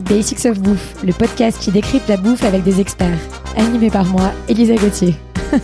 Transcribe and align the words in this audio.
Basics 0.00 0.46
of 0.46 0.60
Bouffe, 0.60 1.02
le 1.04 1.12
podcast 1.12 1.60
qui 1.60 1.70
décrypte 1.70 2.08
la 2.08 2.16
bouffe 2.16 2.44
avec 2.44 2.62
des 2.62 2.80
experts. 2.80 3.18
Animé 3.56 3.90
par 3.90 4.04
moi, 4.06 4.32
Elisa 4.48 4.74
Gauthier. 4.74 5.14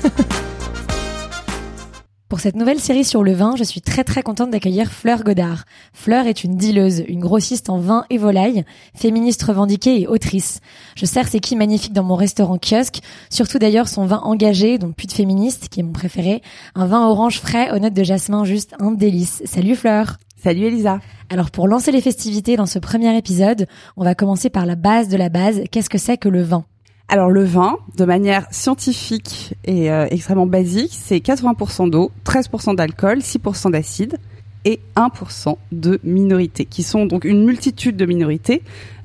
Pour 2.29 2.41
cette 2.41 2.57
nouvelle 2.57 2.81
série 2.81 3.05
sur 3.05 3.23
le 3.23 3.33
vin, 3.33 3.55
je 3.57 3.65
suis 3.65 3.81
très 3.81 4.05
très 4.05 4.23
contente 4.23 4.51
d'accueillir 4.51 4.91
Fleur 4.91 5.23
Godard. 5.23 5.65
Fleur 5.93 6.27
est 6.27 6.45
une 6.45 6.57
dealeuse, 6.57 7.05
une 7.07 7.21
grossiste 7.21 7.71
en 7.71 7.79
vin 7.79 8.05
et 8.11 8.19
volaille, 8.19 8.65
féministe 8.95 9.43
revendiquée 9.45 10.03
et 10.03 10.07
autrice. 10.09 10.61
Je 10.97 11.07
sers 11.07 11.29
ses 11.29 11.41
quilles 11.41 11.57
magnifiques 11.57 11.93
dans 11.93 12.03
mon 12.03 12.17
restaurant 12.17 12.59
kiosque, 12.59 12.99
surtout 13.31 13.59
d'ailleurs 13.59 13.89
son 13.89 14.07
vin 14.07 14.19
engagé, 14.19 14.77
donc 14.77 14.97
de 14.97 15.13
féministe, 15.13 15.69
qui 15.71 15.81
est 15.81 15.85
mon 15.85 15.93
préféré, 15.93 16.43
un 16.75 16.87
vin 16.87 17.07
orange 17.09 17.41
frais 17.41 17.71
aux 17.71 17.79
notes 17.79 17.95
de 17.95 18.05
jasmin, 18.05 18.45
juste 18.45 18.75
un 18.81 18.91
délice. 18.91 19.43
Salut 19.47 19.77
Fleur 19.77 20.17
Salut 20.43 20.65
Elisa 20.67 21.01
Alors 21.31 21.51
pour 21.51 21.67
lancer 21.67 21.91
les 21.93 22.03
festivités 22.03 22.57
dans 22.57 22.67
ce 22.67 22.79
premier 22.79 23.17
épisode, 23.17 23.67
on 23.97 24.05
va 24.05 24.15
commencer 24.15 24.51
par 24.51 24.67
la 24.67 24.77
base 24.77 25.09
de 25.09 25.17
la 25.17 25.31
base. 25.31 25.63
Qu'est-ce 25.73 25.89
que 25.89 25.97
c'est 25.97 26.19
que 26.19 26.29
le 26.29 26.43
vin? 26.43 26.67
Alors 27.09 27.31
le 27.31 27.43
vin, 27.43 27.79
de 27.97 28.05
manière 28.05 28.47
scientifique 28.51 29.55
et 29.65 29.91
euh, 29.91 30.07
extrêmement 30.11 30.47
basique, 30.47 30.93
c'est 30.93 31.19
80% 31.19 31.89
d'eau, 31.89 32.13
13% 32.27 32.77
d'alcool, 32.77 33.19
6% 33.21 33.71
d'acide 33.71 34.19
et 34.67 34.81
1% 34.97 35.57
de 35.73 36.01
minorités, 36.05 36.67
qui 36.67 36.83
sont 36.83 37.07
donc 37.07 37.25
une 37.25 37.45
multitude 37.45 37.97
de 37.97 38.05
minorités, 38.05 38.63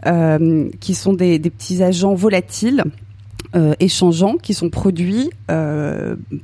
euh, 0.07 0.69
qui 0.81 0.95
sont 0.95 1.13
des, 1.13 1.39
petits 1.39 1.81
agents 1.81 2.13
volatiles 2.13 2.83
euh, 3.55 3.73
échangeants 3.79 4.37
qui 4.37 4.53
sont 4.53 4.69
produits 4.69 5.29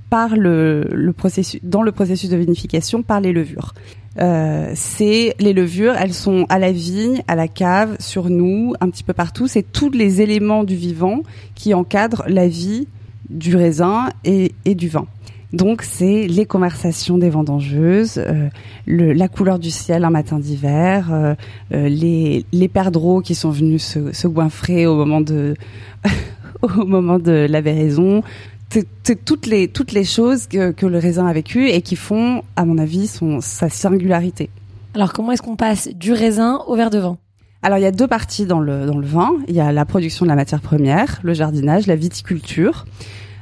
par 0.10 0.36
le, 0.36 1.12
processus 1.16 1.60
dans 1.64 1.82
le 1.82 1.92
processus 1.92 2.30
de 2.30 2.38
vinification 2.38 3.04
par 3.04 3.22
les 3.22 3.34
levures. 3.34 3.74
Euh, 4.20 4.72
c'est 4.74 5.36
les 5.40 5.54
levures, 5.54 5.96
elles 5.96 6.14
sont 6.14 6.46
à 6.50 6.58
la 6.58 6.72
vigne, 6.72 7.22
à 7.28 7.36
la 7.36 7.48
cave, 7.48 7.96
sur 8.00 8.30
nous, 8.30 8.74
un 8.82 8.90
petit 8.90 9.04
peu 9.04 9.14
partout. 9.14 9.48
C'est 9.48 9.72
tous 9.72 9.92
les 9.92 10.22
éléments 10.22 10.64
du 10.64 10.76
vivant 10.76 11.22
qui 11.56 11.74
encadrent 11.74 12.24
la 12.28 12.48
vie 12.48 12.88
du 13.30 13.56
raisin 13.56 14.10
et, 14.24 14.54
du 14.66 14.88
vin. 14.88 15.06
Donc 15.54 15.82
c'est 15.82 16.28
les 16.28 16.46
conversations 16.46 17.18
des 17.18 17.30
vendangeuses, 17.30 18.18
euh, 18.18 18.50
la 18.86 19.28
couleur 19.28 19.60
du 19.60 19.72
ciel 19.72 20.04
un 20.04 20.10
matin 20.10 20.40
d'hiver, 20.40 21.10
euh, 21.12 21.36
les, 21.72 22.46
les 22.52 22.68
perdreaux 22.68 23.22
qui 23.22 23.34
sont 23.34 23.52
venus 23.52 23.84
se, 23.84 24.12
se 24.12 24.28
goinfrer 24.28 24.88
au 24.88 24.96
moment 24.96 25.22
de 25.22 25.56
au 26.78 26.86
moment 26.86 27.20
de 27.20 27.48
la 27.50 27.62
véraison, 27.62 28.24
c'est 28.70 29.26
toutes 29.26 29.46
les 29.46 29.68
toutes 29.68 29.92
les 29.92 30.04
choses 30.04 30.48
que, 30.48 30.72
que, 30.72 30.86
le 30.86 30.98
raisin 30.98 31.26
a 31.26 31.34
vécu 31.34 31.70
et 31.70 31.82
qui 31.82 31.96
font, 31.96 32.44
à 32.56 32.66
mon 32.66 32.78
avis, 32.78 33.08
son 33.08 33.40
sa 33.42 33.70
singularité. 33.70 34.50
Alors 34.94 35.14
comment 35.14 35.32
est-ce 35.32 35.42
qu'on 35.42 35.56
passe 35.56 35.90
du 35.90 36.12
raisin 36.12 36.60
au 36.68 36.76
verre 36.76 36.90
de 36.90 37.00
vin? 37.00 37.18
Alors 37.64 37.78
il 37.78 37.82
y 37.82 37.86
a 37.86 37.92
deux 37.92 38.08
parties 38.08 38.46
dans 38.46 38.60
le 38.60 38.86
dans 38.86 38.98
le 38.98 39.08
vin. 39.08 39.32
Il 39.48 39.56
y 39.56 39.60
a 39.60 39.72
la 39.72 39.86
production 39.86 40.26
de 40.26 40.30
la 40.30 40.36
matière 40.36 40.62
première, 40.62 41.20
le 41.24 41.34
jardinage, 41.34 41.88
la 41.88 41.96
viticulture, 41.96 42.86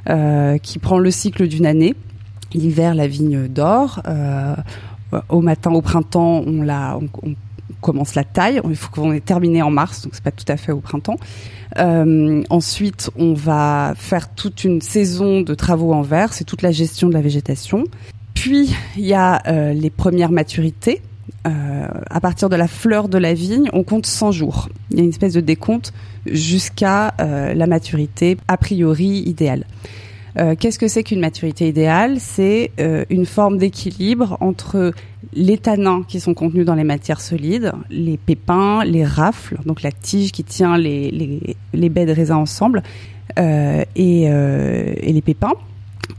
euh, 0.08 0.58
qui 0.58 0.78
prend 0.78 0.98
le 0.98 1.10
cycle 1.10 1.48
d'une 1.48 1.66
année. 1.66 1.94
L'hiver, 2.54 2.94
la 2.94 3.08
vigne 3.08 3.48
d'or. 3.48 4.00
Euh, 4.06 4.54
au 5.28 5.40
matin, 5.40 5.72
au 5.72 5.82
printemps, 5.82 6.42
on 6.46 6.62
la 6.62 6.98
on, 6.98 7.08
on 7.22 7.34
commence 7.86 8.16
la 8.16 8.24
taille. 8.24 8.60
Il 8.68 8.74
faut 8.74 8.90
qu'on 8.90 9.12
ait 9.12 9.20
terminé 9.20 9.62
en 9.62 9.70
mars, 9.70 10.02
donc 10.02 10.14
c'est 10.14 10.24
pas 10.24 10.32
tout 10.32 10.44
à 10.48 10.56
fait 10.56 10.72
au 10.72 10.80
printemps. 10.80 11.18
Euh, 11.78 12.42
ensuite, 12.50 13.10
on 13.16 13.32
va 13.32 13.94
faire 13.96 14.34
toute 14.34 14.64
une 14.64 14.80
saison 14.82 15.40
de 15.40 15.54
travaux 15.54 15.92
en 15.92 16.02
verre, 16.02 16.32
c'est 16.32 16.44
toute 16.44 16.62
la 16.62 16.72
gestion 16.72 17.08
de 17.08 17.14
la 17.14 17.20
végétation. 17.20 17.84
Puis, 18.34 18.74
il 18.96 19.06
y 19.06 19.14
a 19.14 19.40
euh, 19.46 19.72
les 19.72 19.90
premières 19.90 20.32
maturités. 20.32 21.00
Euh, 21.46 21.86
à 22.10 22.20
partir 22.20 22.48
de 22.48 22.56
la 22.56 22.66
fleur 22.66 23.08
de 23.08 23.18
la 23.18 23.34
vigne, 23.34 23.70
on 23.72 23.84
compte 23.84 24.06
100 24.06 24.32
jours. 24.32 24.68
Il 24.90 24.96
y 24.96 25.00
a 25.00 25.04
une 25.04 25.10
espèce 25.10 25.34
de 25.34 25.40
décompte 25.40 25.92
jusqu'à 26.26 27.14
la 27.18 27.66
maturité 27.68 28.36
a 28.48 28.56
priori 28.56 29.22
idéale. 29.26 29.64
Euh, 30.38 30.54
qu'est-ce 30.58 30.78
que 30.78 30.88
c'est 30.88 31.02
qu'une 31.02 31.20
maturité 31.20 31.68
idéale? 31.68 32.16
C'est 32.20 32.70
euh, 32.78 33.04
une 33.08 33.26
forme 33.26 33.58
d'équilibre 33.58 34.36
entre 34.40 34.92
les 35.32 35.58
tanins 35.58 36.02
qui 36.06 36.20
sont 36.20 36.34
contenus 36.34 36.66
dans 36.66 36.74
les 36.74 36.84
matières 36.84 37.20
solides, 37.20 37.72
les 37.90 38.16
pépins, 38.16 38.84
les 38.84 39.04
rafles, 39.04 39.58
donc 39.64 39.82
la 39.82 39.92
tige 39.92 40.32
qui 40.32 40.44
tient 40.44 40.76
les, 40.76 41.10
les, 41.10 41.56
les 41.72 41.88
baies 41.88 42.06
de 42.06 42.12
raisin 42.12 42.36
ensemble, 42.36 42.82
euh, 43.38 43.84
et, 43.96 44.22
et, 44.22 45.12
les 45.12 45.22
pépins. 45.22 45.54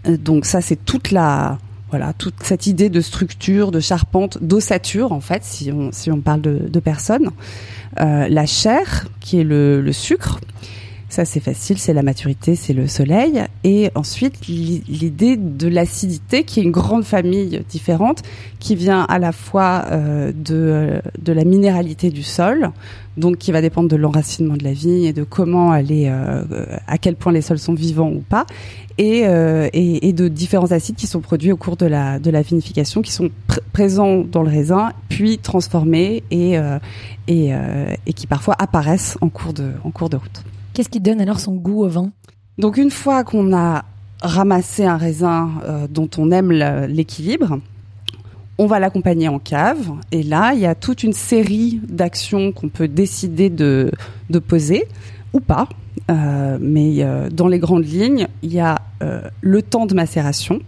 Donc 0.06 0.45
ça, 0.45 0.61
c'est 0.61 0.83
toute 0.83 1.11
la 1.11 1.57
voilà 1.89 2.11
toute 2.11 2.44
cette 2.44 2.67
idée 2.67 2.89
de 2.89 3.00
structure, 3.00 3.72
de 3.72 3.79
charpente, 3.79 4.39
d'ossature 4.41 5.13
en 5.13 5.22
fait, 5.22 5.45
si 5.45 5.72
on 5.72 5.91
si 5.94 6.11
on 6.11 6.19
parle 6.19 6.41
de, 6.41 6.67
de 6.67 6.79
personnes. 6.79 7.29
la 7.97 8.45
chair, 8.45 9.07
qui 9.19 9.39
est 9.39 9.44
le, 9.44 9.81
le 9.81 9.94
sucre. 9.94 10.39
Ça, 11.17 11.25
c'est 11.25 11.39
facile, 11.39 11.79
c'est 11.79 11.94
la 11.94 12.03
maturité, 12.03 12.55
c'est 12.55 12.73
le 12.73 12.85
soleil. 12.85 13.44
Et 13.63 13.89
ensuite, 13.95 14.45
l'idée 14.45 15.35
de 15.35 15.67
l'acidité, 15.67 16.44
qui 16.44 16.59
est 16.59 16.63
une 16.63 16.69
grande 16.69 17.05
famille 17.05 17.63
différente, 17.67 18.22
qui 18.59 18.75
vient 18.75 19.01
à 19.01 19.17
la 19.17 19.31
fois 19.31 19.85
euh, 19.89 20.31
de, 20.31 21.01
de 21.19 21.33
la 21.33 21.44
minéralité 21.44 22.11
du 22.11 22.22
sol, 22.22 22.69
donc 23.17 23.39
qui 23.39 23.51
va 23.51 23.61
dépendre 23.61 23.89
de 23.89 23.95
l'enracinement 23.95 24.57
de 24.57 24.63
la 24.63 24.73
vigne 24.73 25.06
et 25.06 25.11
de 25.11 25.23
comment 25.23 25.73
elle 25.73 25.91
est, 25.91 26.07
euh, 26.07 26.44
à 26.85 27.00
quel 27.00 27.16
point 27.16 27.31
les 27.31 27.41
sols 27.41 27.57
sont 27.57 27.73
vivants 27.73 28.11
ou 28.11 28.19
pas, 28.19 28.45
et, 29.00 29.23
euh, 29.25 29.69
et, 29.73 30.13
de 30.13 30.27
différents 30.27 30.72
acides 30.72 30.97
qui 30.97 31.07
sont 31.07 31.22
produits 31.22 31.51
au 31.51 31.57
cours 31.57 31.77
de 31.77 31.88
la, 31.88 32.19
de 32.19 32.29
la 32.29 32.44
vinification, 32.44 33.01
qui 33.01 33.11
sont 33.11 33.31
présents 33.73 34.19
dans 34.19 34.44
le 34.44 34.50
raisin, 34.50 34.91
puis 35.09 35.39
transformés 35.39 36.22
et, 36.29 36.59
euh, 36.59 36.77
et, 37.27 37.56
euh, 37.56 37.91
et 38.06 38.13
qui 38.13 38.27
parfois 38.27 38.56
apparaissent 38.59 39.17
en 39.22 39.29
cours 39.29 39.53
de, 39.53 39.72
en 39.83 39.89
cours 39.89 40.09
de 40.09 40.17
route. 40.17 40.44
Qu'est-ce 40.77 40.89
qui 40.89 40.99
donne 40.99 41.19
alors 41.19 41.39
son 41.39 41.55
goût 41.55 41.85
au 41.85 41.88
vin? 41.88 42.11
Donc 42.59 42.77
une 42.77 42.91
fois 42.91 43.23
qu'on 43.23 43.51
a 43.51 43.83
ramassé 44.21 44.85
un 44.85 44.97
raisin 44.97 45.49
euh, 45.65 45.88
dont 45.89 46.07
on 46.19 46.29
aime 46.29 46.51
l'équilibre, 46.51 47.57
on 48.59 48.67
va 48.67 48.77
l'accompagner 48.77 49.27
en 49.27 49.39
cave. 49.39 49.89
Et 50.11 50.21
là, 50.21 50.51
il 50.53 50.59
y 50.59 50.67
a 50.67 50.75
toute 50.75 51.01
une 51.01 51.13
série 51.13 51.81
d'actions 51.89 52.51
qu'on 52.51 52.69
peut 52.69 52.88
décider 52.88 53.49
de, 53.49 53.89
poser 54.47 54.88
ou 55.33 55.39
pas. 55.39 55.67
Euh, 56.11 56.59
mais 56.61 56.97
euh, 56.99 57.31
dans 57.31 57.47
les 57.47 57.57
grandes 57.57 57.88
lignes, 57.88 58.27
il 58.44 58.53
y 58.53 58.59
a 58.59 58.77
le 59.41 59.61
temps 59.63 59.88
de 59.88 59.95
macération. 59.95 60.59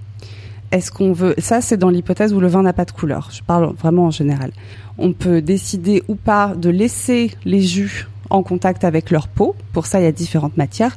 Est-ce 0.71 0.91
qu'on 0.91 1.13
veut 1.13 1.35
ça 1.37 1.61
c'est 1.61 1.77
dans 1.77 1.91
l'hypothèse 1.91 2.33
où 2.33 2.39
le 2.39 2.47
vin 2.47 2.63
n'a 2.63 2.73
pas 2.73 2.85
de 2.85 2.91
couleur. 2.91 3.29
Je 3.31 3.43
parle 3.43 3.75
vraiment 3.75 4.05
en 4.05 4.11
général. 4.11 4.53
On 4.97 5.13
peut 5.13 5.43
décider 5.43 6.01
ou 6.07 6.15
pas 6.15 6.55
de 6.55 6.71
laisser 6.71 7.29
les 7.45 7.61
jus 7.61 8.07
en 8.29 8.43
contact 8.43 8.83
avec 8.83 9.11
leur 9.11 9.27
peau. 9.27 9.55
Pour 9.73 9.85
ça, 9.85 9.99
il 9.99 10.03
y 10.03 10.07
a 10.07 10.11
différentes 10.11 10.57
matières, 10.57 10.95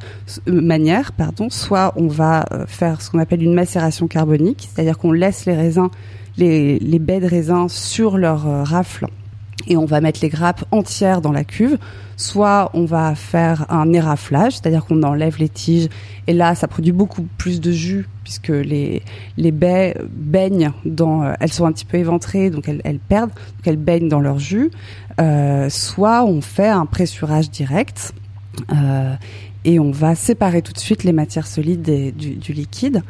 euh, 0.48 0.60
manières. 0.60 1.12
Pardon. 1.12 1.50
Soit 1.50 1.92
on 1.96 2.08
va 2.08 2.44
euh, 2.52 2.66
faire 2.66 3.00
ce 3.00 3.10
qu'on 3.10 3.18
appelle 3.18 3.42
une 3.42 3.54
macération 3.54 4.06
carbonique, 4.08 4.68
c'est-à-dire 4.72 4.98
qu'on 4.98 5.12
laisse 5.12 5.46
les 5.46 5.54
raisins, 5.54 5.88
les, 6.36 6.78
les 6.78 6.98
baies 6.98 7.20
de 7.20 7.26
raisins 7.26 7.68
sur 7.68 8.18
leur 8.18 8.46
euh, 8.46 8.62
rafle 8.62 9.06
et 9.66 9.76
on 9.76 9.84
va 9.84 10.00
mettre 10.00 10.20
les 10.22 10.28
grappes 10.28 10.64
entières 10.70 11.20
dans 11.20 11.32
la 11.32 11.44
cuve. 11.44 11.78
Soit 12.16 12.70
on 12.74 12.84
va 12.84 13.14
faire 13.14 13.66
un 13.70 13.92
éraflage, 13.92 14.52
c'est-à-dire 14.54 14.84
qu'on 14.84 15.02
enlève 15.02 15.38
les 15.38 15.48
tiges 15.48 15.88
et 16.26 16.32
là 16.32 16.54
ça 16.54 16.68
produit 16.68 16.92
beaucoup 16.92 17.26
plus 17.36 17.60
de 17.60 17.72
jus 17.72 18.08
puisque 18.22 18.48
les 18.48 19.02
les 19.36 19.50
baies 19.50 19.96
baignent 20.08 20.72
dans, 20.84 21.34
elles 21.40 21.52
sont 21.52 21.66
un 21.66 21.72
petit 21.72 21.84
peu 21.84 21.96
éventrées 21.96 22.50
donc 22.50 22.68
elles, 22.68 22.80
elles 22.84 23.00
perdent, 23.00 23.30
donc 23.30 23.66
elles 23.66 23.76
baignent 23.76 24.08
dans 24.08 24.20
leur 24.20 24.38
jus. 24.38 24.70
Euh, 25.20 25.68
soit 25.68 26.24
on 26.24 26.40
fait 26.40 26.68
un 26.68 26.86
pressurage 26.86 27.50
direct. 27.50 28.12
Euh, 28.72 29.14
et 29.64 29.78
on 29.78 29.90
va 29.90 30.14
séparer 30.14 30.62
tout 30.62 30.72
de 30.72 30.78
suite 30.78 31.04
les 31.04 31.12
matières 31.12 31.46
solides 31.46 31.82
du, 32.16 32.52
liquide. 32.52 33.02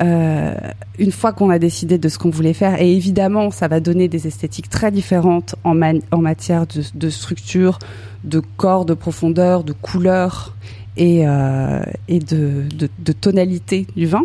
Euh, 0.00 0.54
une 0.98 1.12
fois 1.12 1.32
qu'on 1.32 1.50
a 1.50 1.58
décidé 1.58 1.98
de 1.98 2.08
ce 2.08 2.18
qu'on 2.18 2.30
voulait 2.30 2.52
faire, 2.52 2.80
et 2.80 2.92
évidemment, 2.92 3.50
ça 3.50 3.68
va 3.68 3.80
donner 3.80 4.08
des 4.08 4.26
esthétiques 4.26 4.68
très 4.68 4.90
différentes 4.90 5.54
en, 5.62 5.74
matière 5.74 6.66
de, 6.94 7.10
structure, 7.10 7.78
de 8.24 8.40
corps, 8.56 8.84
de 8.84 8.94
profondeur, 8.94 9.62
de 9.62 9.72
couleur 9.72 10.56
et, 10.96 11.26
euh, 11.26 11.82
de, 12.08 13.12
tonalité 13.12 13.86
du 13.94 14.06
vin. 14.06 14.24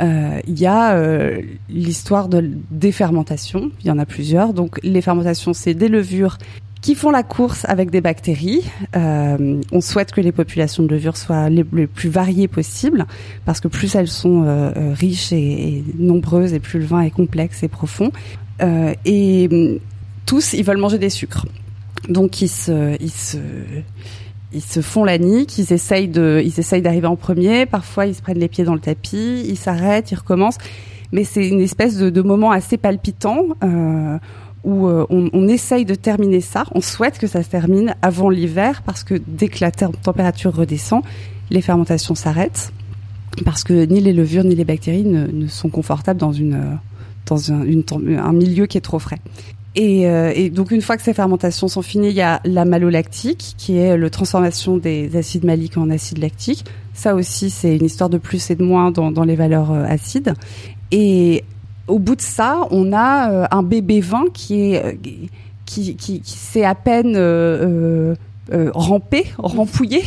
Euh, 0.00 0.40
il 0.46 0.58
y 0.58 0.66
a 0.66 0.94
euh, 0.94 1.40
l'histoire 1.68 2.28
de 2.28 2.50
des 2.70 2.92
fermentations. 2.92 3.70
Il 3.80 3.86
y 3.86 3.90
en 3.90 3.98
a 3.98 4.06
plusieurs. 4.06 4.52
Donc 4.52 4.80
les 4.82 5.00
fermentations, 5.00 5.52
c'est 5.52 5.74
des 5.74 5.88
levures 5.88 6.38
qui 6.84 6.94
font 6.94 7.10
la 7.10 7.22
course 7.22 7.64
avec 7.66 7.90
des 7.90 8.02
bactéries. 8.02 8.62
Euh, 8.94 9.58
on 9.72 9.80
souhaite 9.80 10.12
que 10.12 10.20
les 10.20 10.32
populations 10.32 10.82
de 10.82 10.88
levures 10.88 11.16
soient 11.16 11.48
les, 11.48 11.64
plus 11.64 12.10
variées 12.10 12.46
possibles, 12.46 13.06
parce 13.46 13.58
que 13.60 13.68
plus 13.68 13.94
elles 13.94 14.08
sont 14.08 14.42
euh, 14.42 14.70
euh, 14.76 14.92
riches 14.92 15.32
et, 15.32 15.78
et, 15.78 15.84
nombreuses, 15.98 16.52
et 16.52 16.60
plus 16.60 16.80
le 16.80 16.84
vin 16.84 17.00
est 17.00 17.10
complexe 17.10 17.62
et 17.62 17.68
profond. 17.68 18.12
Euh, 18.60 18.92
et 19.06 19.48
hum, 19.50 19.78
tous, 20.26 20.52
ils 20.52 20.62
veulent 20.62 20.76
manger 20.76 20.98
des 20.98 21.08
sucres. 21.08 21.46
Donc 22.10 22.42
ils 22.42 22.48
se, 22.48 23.02
ils 23.02 23.10
se, 23.10 23.38
ils 24.52 24.60
se 24.60 24.82
font 24.82 25.04
la 25.04 25.16
nique, 25.16 25.56
ils 25.56 25.72
essayent 25.72 26.08
de, 26.08 26.42
ils 26.44 26.60
essayent 26.60 26.82
d'arriver 26.82 27.06
en 27.06 27.16
premier. 27.16 27.64
Parfois, 27.64 28.04
ils 28.04 28.14
se 28.14 28.20
prennent 28.20 28.38
les 28.38 28.48
pieds 28.48 28.64
dans 28.64 28.74
le 28.74 28.80
tapis, 28.80 29.42
ils 29.48 29.56
s'arrêtent, 29.56 30.10
ils 30.10 30.16
recommencent. 30.16 30.58
Mais 31.12 31.24
c'est 31.24 31.48
une 31.48 31.60
espèce 31.60 31.96
de, 31.96 32.10
de, 32.10 32.20
moment 32.20 32.50
assez 32.50 32.76
palpitant. 32.76 33.46
Euh, 33.62 34.18
où 34.64 34.88
on, 34.88 35.30
on, 35.32 35.48
essaye 35.48 35.84
de 35.84 35.94
terminer 35.94 36.40
ça. 36.40 36.64
On 36.74 36.80
souhaite 36.80 37.18
que 37.18 37.26
ça 37.26 37.42
se 37.42 37.48
termine 37.48 37.94
avant 38.02 38.30
l'hiver 38.30 38.82
parce 38.84 39.04
que 39.04 39.20
dès 39.26 39.48
que 39.48 39.58
la 39.60 39.70
température 39.70 40.54
redescend, 40.54 41.02
les 41.50 41.60
fermentations 41.60 42.14
s'arrêtent 42.14 42.72
parce 43.44 43.64
que 43.64 43.84
ni 43.86 44.00
les 44.00 44.12
levures 44.12 44.44
ni 44.44 44.54
les 44.54 44.64
bactéries 44.64 45.04
ne, 45.04 45.46
sont 45.48 45.68
confortables 45.68 46.20
dans 46.20 46.32
dans 47.26 47.52
un, 47.52 48.32
milieu 48.32 48.66
qui 48.66 48.76
est 48.76 48.82
trop 48.82 48.98
frais. 48.98 49.18
Et, 49.76 50.06
euh, 50.06 50.30
et, 50.34 50.50
donc 50.50 50.70
une 50.70 50.82
fois 50.82 50.96
que 50.96 51.02
ces 51.02 51.14
fermentations 51.14 51.68
sont 51.68 51.82
finies, 51.82 52.10
il 52.10 52.14
y 52.14 52.20
a 52.20 52.40
la 52.44 52.64
malolactique, 52.64 53.54
qui 53.56 53.78
est 53.78 53.96
la 53.96 54.10
transformation 54.10 54.76
des 54.76 55.16
acides 55.16 55.44
maliques 55.44 55.78
en 55.78 55.90
acides 55.90 56.18
lactiques. 56.18 56.64
Ça 56.92 57.14
aussi, 57.14 57.50
c'est 57.50 57.76
une 57.76 57.86
histoire 57.86 58.10
de 58.10 58.18
plus 58.18 58.50
et 58.50 58.56
de 58.56 58.62
moins 58.62 58.90
dans, 58.90 59.10
dans 59.10 59.24
les 59.24 59.36
valeurs 59.36 59.72
euh, 59.72 59.84
acides. 59.84 60.34
Et 60.92 61.44
au 61.86 61.98
bout 61.98 62.16
de 62.16 62.22
ça, 62.22 62.60
on 62.70 62.92
a 62.92 63.30
euh, 63.30 63.46
un 63.50 63.62
bébé 63.62 64.00
vin 64.00 64.24
qui 64.32 64.74
est 64.74 64.98
qui, 65.66 65.96
qui, 65.96 66.20
qui 66.20 66.38
sait 66.38 66.64
à 66.64 66.74
peine 66.74 67.14
euh, 67.16 68.14
euh, 68.52 68.70
ramper, 68.74 69.26
rampouiller. 69.38 70.02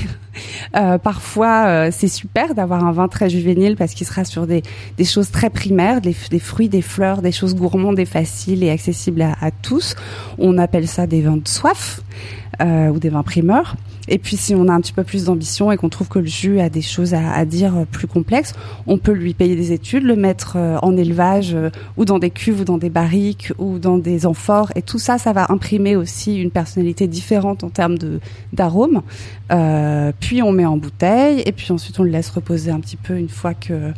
Euh, 0.76 0.98
parfois, 0.98 1.66
euh, 1.68 1.90
c'est 1.92 2.08
super 2.08 2.56
d'avoir 2.56 2.86
un 2.86 2.92
vin 2.92 3.08
très 3.08 3.30
juvénile 3.30 3.76
parce 3.76 3.94
qu'il 3.94 4.08
sera 4.08 4.26
sur 4.26 4.48
des, 4.48 4.64
choses 5.04 5.32
très 5.32 5.50
primaires, 5.50 6.02
des, 6.02 6.14
fruits, 6.40 6.70
des 6.70 6.82
fleurs, 6.82 7.22
des 7.22 7.32
choses 7.32 7.56
gourmandes 7.56 8.00
et 8.00 8.06
faciles 8.06 8.64
et 8.64 8.70
accessibles 8.70 9.22
à, 9.22 9.52
tous. 9.62 9.96
On 10.38 10.58
appelle 10.58 10.88
ça 10.88 11.08
des 11.08 11.22
vins 11.22 11.38
de 11.38 11.48
soif 11.48 12.02
euh, 12.62 12.90
ou 12.90 13.00
des 13.00 13.10
vins 13.10 13.24
primeurs. 13.24 13.76
Et 14.10 14.18
puis 14.18 14.38
si 14.38 14.56
on 14.56 14.70
a 14.70 14.74
un 14.74 14.80
petit 14.80 14.94
peu 14.94 15.04
plus 15.04 15.26
d'ambition 15.26 15.70
et 15.72 15.78
qu'on 15.78 15.90
trouve 15.90 16.08
que 16.08 16.20
le 16.20 16.28
jus 16.28 16.62
a 16.62 16.70
des 16.70 16.82
choses 16.82 17.14
à, 17.14 17.44
dire 17.44 17.86
plus 17.92 18.08
complexes, 18.08 18.54
on 18.86 18.98
peut 18.98 19.12
lui 19.12 19.34
payer 19.34 19.58
des 19.58 19.74
études, 19.74 20.04
le 20.04 20.16
mettre 20.16 20.56
en 20.82 20.96
élevage 20.96 21.58
ou 21.98 22.06
dans 22.06 22.18
des 22.18 22.30
cuves 22.30 22.62
ou 22.62 22.64
dans 22.64 22.78
des 22.78 22.90
barriques 22.90 23.52
ou 23.58 23.80
dans 23.80 23.98
des 23.98 24.26
amphores. 24.26 24.72
Et 24.76 24.82
tout 24.82 24.98
ça, 24.98 25.18
ça 25.18 25.34
va 25.34 25.48
imprimer 25.50 25.98
aussi 25.98 26.38
une 26.38 26.52
personnalité 26.52 27.08
différente 27.08 27.66
en 27.66 27.70
termes 27.70 27.98
de 27.98 28.22
d'arômes. 28.54 29.02
Puis 30.28 30.44
on 30.44 30.52
met 30.52 30.66
en 30.66 30.76
bouteille 30.76 31.42
et 31.46 31.54
puis 31.54 31.72
ensuite 31.72 31.98
on 32.02 32.04
le 32.04 32.10
laisse 32.10 32.30
reposer 32.30 32.70
un 32.70 32.82
petit 32.82 32.98
peu 32.98 33.18
une 33.18 33.30
fois 33.30 33.54
que 33.54 33.94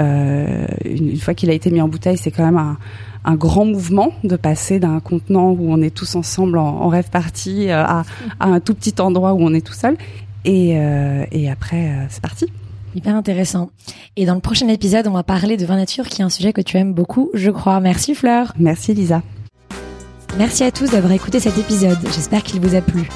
euh, 0.00 0.66
une, 0.86 1.10
une 1.10 1.18
fois 1.18 1.34
qu'il 1.34 1.50
a 1.50 1.52
été 1.52 1.70
mis 1.70 1.82
en 1.82 1.88
bouteille. 1.88 2.16
C'est 2.16 2.30
quand 2.30 2.46
même 2.46 2.56
un 2.56 2.78
un 3.28 3.34
grand 3.34 3.66
mouvement 3.66 4.12
de 4.24 4.36
passer 4.36 4.78
d'un 4.78 5.00
contenant 5.00 5.50
où 5.50 5.70
on 5.70 5.82
est 5.82 5.94
tous 5.94 6.14
ensemble 6.14 6.58
en, 6.58 6.88
rêve 6.88 7.10
partie 7.10 7.68
euh, 7.68 7.84
à, 7.84 8.04
un 8.40 8.60
tout 8.60 8.72
petit 8.72 8.94
endroit 9.00 9.34
où 9.34 9.42
on 9.42 9.52
est 9.52 9.66
tout 9.66 9.74
seul. 9.74 9.98
Et, 10.44 10.78
euh, 10.78 11.26
et 11.32 11.50
après, 11.50 12.06
c'est 12.08 12.22
parti. 12.22 12.46
Hyper 12.94 13.16
intéressant. 13.16 13.70
Et 14.14 14.26
dans 14.26 14.34
le 14.34 14.40
prochain 14.40 14.68
épisode, 14.68 15.08
on 15.08 15.12
va 15.12 15.24
parler 15.24 15.56
de 15.56 15.66
vin 15.66 15.76
nature, 15.76 16.06
qui 16.06 16.22
est 16.22 16.24
un 16.24 16.30
sujet 16.30 16.52
que 16.52 16.60
tu 16.60 16.76
aimes 16.76 16.94
beaucoup, 16.94 17.30
je 17.34 17.50
crois. 17.50 17.80
Merci 17.80 18.14
Fleur. 18.14 18.54
Merci 18.58 18.94
Lisa. 18.94 19.22
Merci 20.38 20.62
à 20.62 20.70
tous 20.70 20.92
d'avoir 20.92 21.12
écouté 21.12 21.40
cet 21.40 21.58
épisode. 21.58 21.98
J'espère 22.04 22.44
qu'il 22.44 22.60
vous 22.60 22.76
a 22.76 22.80
plu. 22.80 23.08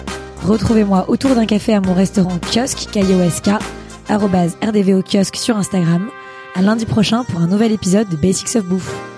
Retrouvez-moi 0.44 1.04
autour 1.08 1.34
d'un 1.34 1.46
café 1.46 1.74
à 1.74 1.80
mon 1.80 1.94
restaurant 1.94 2.38
kiosque, 2.38 2.88
KIOSK, 2.90 3.50
rdvo 4.08 5.02
kiosque 5.02 5.36
sur 5.36 5.56
Instagram. 5.56 6.08
À 6.54 6.62
lundi 6.62 6.86
prochain 6.86 7.24
pour 7.24 7.40
un 7.40 7.46
nouvel 7.46 7.72
épisode 7.72 8.08
de 8.08 8.16
Basics 8.16 8.56
of 8.56 8.64
Bouffe. 8.64 9.09